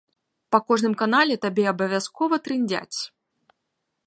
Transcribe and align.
Па 0.55 0.59
кожным 0.71 0.95
канале 1.01 1.35
табе 1.45 1.67
абавязкова 1.75 2.35
трындзяць! 2.49 2.99